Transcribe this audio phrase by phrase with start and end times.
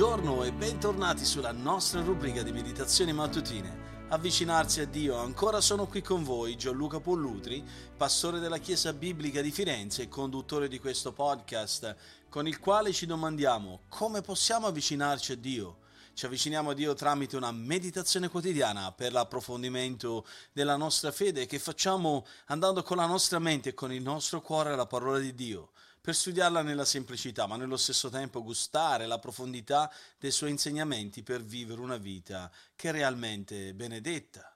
[0.00, 4.06] Buongiorno e bentornati sulla nostra rubrica di meditazioni mattutine.
[4.08, 7.62] Avvicinarsi a Dio, ancora sono qui con voi Gianluca Pollutri,
[7.98, 11.94] pastore della Chiesa Biblica di Firenze e conduttore di questo podcast,
[12.30, 15.80] con il quale ci domandiamo come possiamo avvicinarci a Dio.
[16.14, 22.24] Ci avviciniamo a Dio tramite una meditazione quotidiana per l'approfondimento della nostra fede che facciamo
[22.46, 26.14] andando con la nostra mente e con il nostro cuore alla parola di Dio per
[26.14, 31.80] studiarla nella semplicità, ma nello stesso tempo gustare la profondità dei suoi insegnamenti per vivere
[31.80, 34.54] una vita che è realmente benedetta.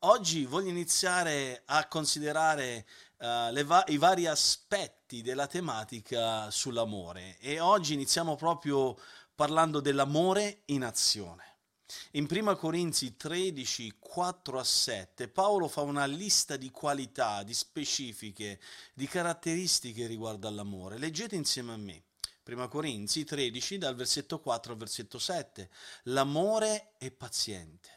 [0.00, 2.86] Oggi voglio iniziare a considerare
[3.18, 8.98] uh, va- i vari aspetti della tematica sull'amore e oggi iniziamo proprio
[9.34, 11.51] parlando dell'amore in azione.
[12.12, 18.60] In 1 Corinzi 13, 4 a 7, Paolo fa una lista di qualità, di specifiche,
[18.94, 20.98] di caratteristiche riguardo all'amore.
[20.98, 22.04] Leggete insieme a me.
[22.44, 25.70] 1 Corinzi 13, dal versetto 4 al versetto 7.
[26.04, 27.88] L'amore è paziente,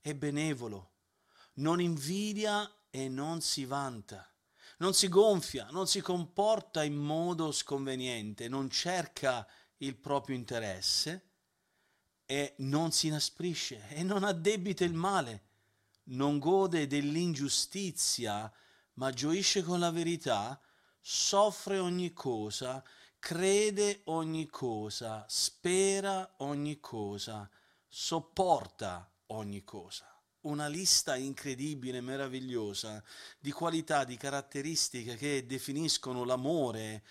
[0.00, 0.92] è benevolo,
[1.54, 4.28] non invidia e non si vanta
[4.78, 9.46] non si gonfia, non si comporta in modo sconveniente, non cerca
[9.78, 11.33] il proprio interesse,
[12.26, 15.42] e non si inasprisce e non addebita il male,
[16.04, 18.52] non gode dell'ingiustizia,
[18.94, 20.60] ma gioisce con la verità,
[21.00, 22.82] soffre ogni cosa,
[23.18, 27.48] crede ogni cosa, spera ogni cosa,
[27.88, 30.08] sopporta ogni cosa.
[30.42, 33.02] Una lista incredibile, meravigliosa
[33.38, 37.02] di qualità, di caratteristiche che definiscono l'amore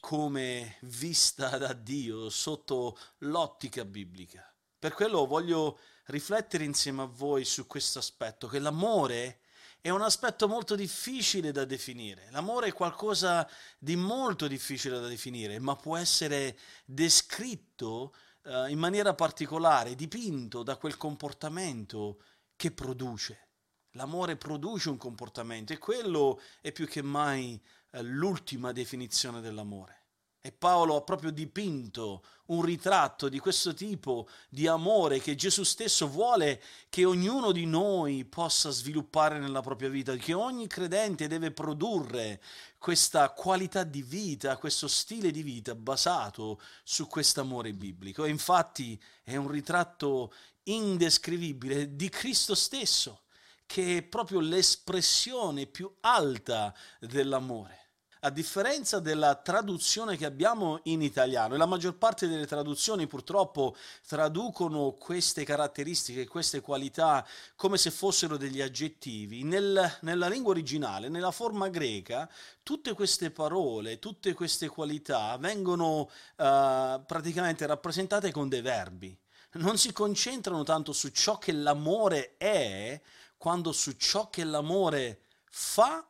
[0.00, 4.47] come vista da Dio sotto l'ottica biblica.
[4.78, 9.40] Per quello voglio riflettere insieme a voi su questo aspetto, che l'amore
[9.80, 12.28] è un aspetto molto difficile da definire.
[12.30, 19.14] L'amore è qualcosa di molto difficile da definire, ma può essere descritto eh, in maniera
[19.14, 22.22] particolare, dipinto da quel comportamento
[22.54, 23.48] che produce.
[23.92, 27.60] L'amore produce un comportamento e quello è più che mai
[27.90, 30.02] eh, l'ultima definizione dell'amore.
[30.40, 36.08] E Paolo ha proprio dipinto un ritratto di questo tipo di amore che Gesù stesso
[36.08, 42.40] vuole che ognuno di noi possa sviluppare nella propria vita, che ogni credente deve produrre
[42.78, 48.24] questa qualità di vita, questo stile di vita basato su questo amore biblico.
[48.24, 50.32] E infatti è un ritratto
[50.62, 53.22] indescrivibile di Cristo stesso,
[53.66, 57.87] che è proprio l'espressione più alta dell'amore
[58.20, 63.76] a differenza della traduzione che abbiamo in italiano, e la maggior parte delle traduzioni purtroppo
[64.06, 67.26] traducono queste caratteristiche, queste qualità
[67.56, 72.28] come se fossero degli aggettivi, nel, nella lingua originale, nella forma greca,
[72.62, 79.16] tutte queste parole, tutte queste qualità vengono uh, praticamente rappresentate con dei verbi.
[79.52, 83.00] Non si concentrano tanto su ciò che l'amore è,
[83.38, 86.06] quanto su ciò che l'amore fa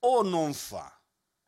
[0.00, 0.99] o non fa.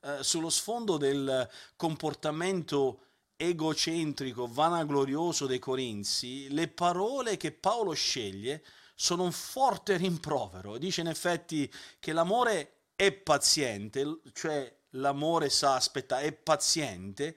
[0.05, 3.03] Eh, sullo sfondo del comportamento
[3.37, 8.65] egocentrico, vanaglorioso dei Corinzi, le parole che Paolo sceglie
[8.97, 10.77] sono un forte rimprovero.
[10.77, 17.37] Dice in effetti che l'amore è paziente, cioè l'amore sa aspettare, è paziente,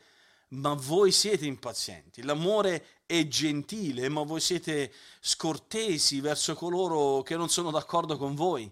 [0.50, 2.24] ma voi siete impazienti.
[2.24, 8.72] L'amore è gentile, ma voi siete scortesi verso coloro che non sono d'accordo con voi.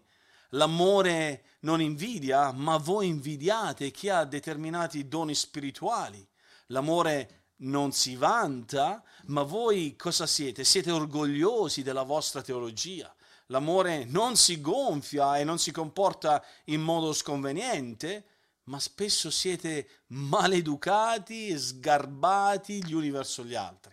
[0.53, 6.25] L'amore non invidia, ma voi invidiate chi ha determinati doni spirituali.
[6.67, 10.63] L'amore non si vanta, ma voi cosa siete?
[10.63, 13.13] Siete orgogliosi della vostra teologia.
[13.47, 18.25] L'amore non si gonfia e non si comporta in modo sconveniente,
[18.65, 23.92] ma spesso siete maleducati e sgarbati gli uni verso gli altri.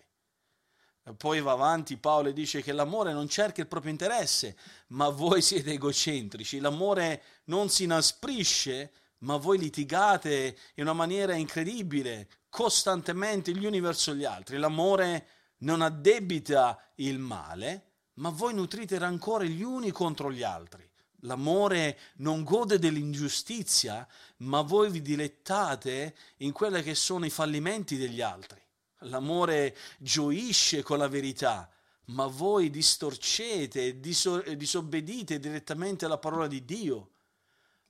[1.17, 4.57] Poi va avanti Paolo e dice che l'amore non cerca il proprio interesse,
[4.89, 6.61] ma voi siete egocentrici.
[6.61, 14.15] L'amore non si inasprisce, ma voi litigate in una maniera incredibile, costantemente gli uni verso
[14.15, 14.59] gli altri.
[14.59, 15.27] L'amore
[15.59, 17.85] non addebita il male,
[18.15, 20.89] ma voi nutrite rancore gli uni contro gli altri.
[21.25, 24.07] L'amore non gode dell'ingiustizia,
[24.39, 28.60] ma voi vi dilettate in quelli che sono i fallimenti degli altri.
[29.05, 31.71] L'amore gioisce con la verità,
[32.07, 37.11] ma voi distorcete e disobbedite direttamente alla parola di Dio.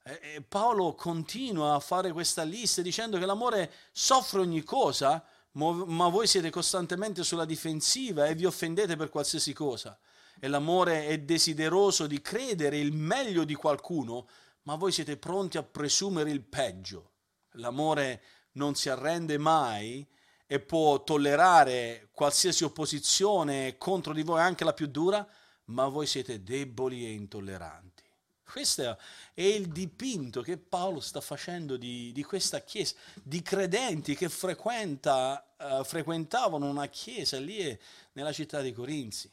[0.02, 6.26] E Paolo continua a fare questa lista dicendo che l'amore soffre ogni cosa, ma voi
[6.26, 9.98] siete costantemente sulla difensiva e vi offendete per qualsiasi cosa.
[10.38, 14.28] E l'amore è desideroso di credere il meglio di qualcuno,
[14.62, 17.10] ma voi siete pronti a presumere il peggio.
[17.54, 18.22] L'amore
[18.52, 20.06] non si arrende mai
[20.52, 25.24] e può tollerare qualsiasi opposizione contro di voi, anche la più dura,
[25.66, 28.02] ma voi siete deboli e intolleranti.
[28.42, 28.98] Questo
[29.32, 35.54] è il dipinto che Paolo sta facendo di, di questa chiesa, di credenti che frequenta,
[35.56, 37.78] uh, frequentavano una chiesa lì
[38.14, 39.30] nella città di Corinzi.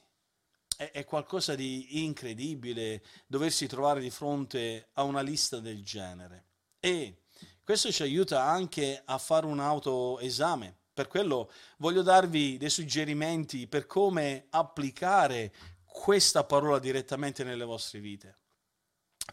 [0.76, 6.46] È, è qualcosa di incredibile doversi trovare di fronte a una lista del genere.
[6.80, 7.22] E
[7.64, 10.77] questo ci aiuta anche a fare un autoesame.
[10.98, 15.54] Per quello voglio darvi dei suggerimenti per come applicare
[15.86, 18.38] questa parola direttamente nelle vostre vite.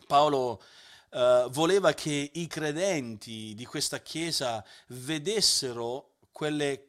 [0.06, 0.62] Paolo
[1.08, 6.88] eh, voleva che i credenti di questa chiesa vedessero quelle,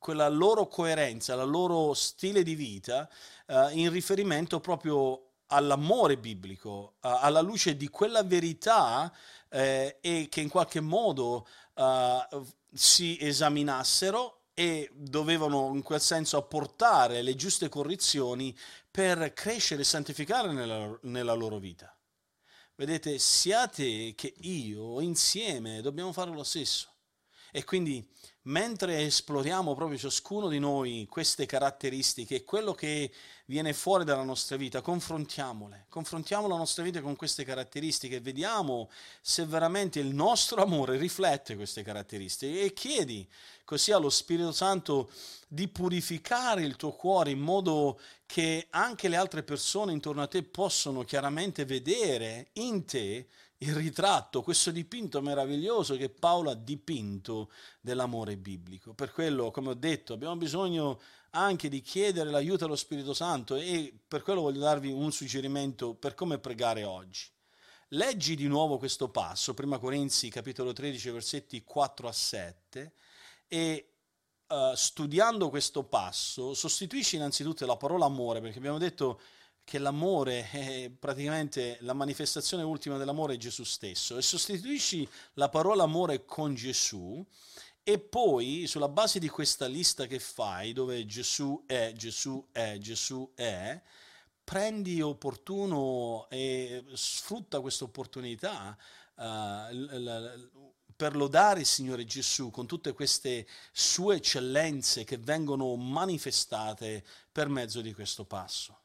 [0.00, 3.08] quella loro coerenza, la loro stile di vita
[3.46, 9.12] eh, in riferimento proprio all'amore biblico, alla luce di quella verità
[9.48, 11.46] eh, e che in qualche modo
[11.78, 12.42] eh,
[12.72, 18.56] si esaminassero e dovevano in quel senso apportare le giuste correzioni
[18.90, 21.96] per crescere e santificare nella, nella loro vita.
[22.74, 26.92] Vedete, siate che io insieme dobbiamo fare lo stesso.
[27.50, 28.06] E quindi
[28.48, 33.10] mentre esploriamo proprio ciascuno di noi queste caratteristiche, quello che
[33.46, 38.90] viene fuori dalla nostra vita, confrontiamole, confrontiamo la nostra vita con queste caratteristiche e vediamo
[39.20, 42.62] se veramente il nostro amore riflette queste caratteristiche.
[42.62, 43.28] E chiedi
[43.64, 45.10] così allo Spirito Santo
[45.46, 50.42] di purificare il tuo cuore in modo che anche le altre persone intorno a te
[50.42, 53.26] possano chiaramente vedere in te
[53.58, 57.50] il ritratto, questo dipinto meraviglioso che Paolo ha dipinto
[57.80, 58.94] dell'amore biblico.
[58.94, 61.00] Per quello, come ho detto, abbiamo bisogno
[61.30, 66.14] anche di chiedere l'aiuto allo Spirito Santo e per quello voglio darvi un suggerimento per
[66.14, 67.26] come pregare oggi.
[67.92, 72.92] Leggi di nuovo questo passo, 1 Corinzi capitolo 13 versetti 4 a 7
[73.48, 73.92] e
[74.46, 79.20] uh, studiando questo passo sostituisci innanzitutto la parola amore perché abbiamo detto
[79.68, 85.82] che l'amore è praticamente la manifestazione ultima dell'amore è Gesù stesso e sostituisci la parola
[85.82, 87.22] amore con Gesù
[87.82, 93.30] e poi sulla base di questa lista che fai dove Gesù è, Gesù è, Gesù
[93.34, 93.78] è,
[94.42, 98.74] prendi opportuno e sfrutta questa opportunità
[99.16, 100.44] uh,
[100.96, 107.82] per lodare il Signore Gesù con tutte queste sue eccellenze che vengono manifestate per mezzo
[107.82, 108.78] di questo passo.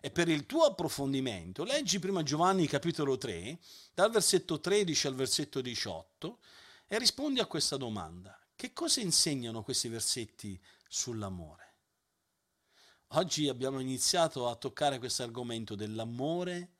[0.00, 3.58] E per il tuo approfondimento, leggi prima Giovanni capitolo 3,
[3.94, 6.38] dal versetto 13 al versetto 18,
[6.86, 8.38] e rispondi a questa domanda.
[8.54, 11.66] Che cosa insegnano questi versetti sull'amore?
[13.12, 16.74] Oggi abbiamo iniziato a toccare questo argomento dell'amore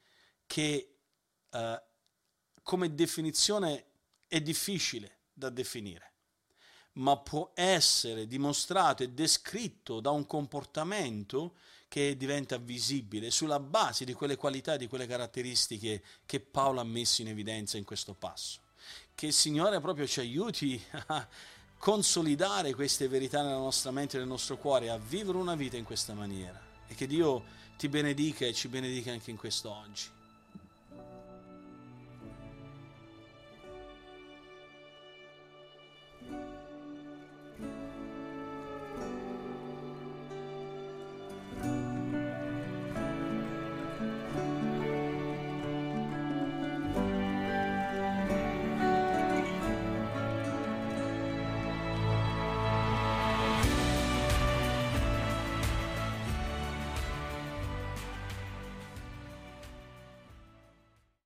[0.46, 0.96] che
[1.50, 1.82] eh,
[2.62, 3.84] come definizione
[4.28, 6.08] è difficile da definire
[6.98, 11.54] ma può essere dimostrato e descritto da un comportamento
[11.88, 16.84] che diventa visibile sulla base di quelle qualità e di quelle caratteristiche che Paolo ha
[16.84, 18.60] messo in evidenza in questo passo.
[19.14, 21.26] Che il Signore proprio ci aiuti a
[21.78, 25.84] consolidare queste verità nella nostra mente e nel nostro cuore, a vivere una vita in
[25.84, 26.60] questa maniera.
[26.86, 27.44] E che Dio
[27.76, 30.17] ti benedica e ci benedica anche in questo oggi.